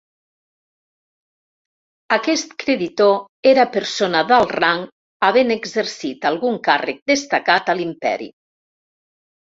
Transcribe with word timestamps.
Aquest 2.17 2.55
creditor 2.63 3.13
era 3.51 3.67
persona 3.75 4.23
d'alt 4.31 4.55
rang 4.61 4.83
havent 5.29 5.57
exercit 5.57 6.29
algun 6.31 6.61
càrrec 6.71 7.07
destacat 7.13 7.75
a 7.75 7.77
l'imperi. 7.83 8.33